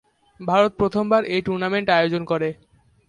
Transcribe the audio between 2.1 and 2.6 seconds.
করে।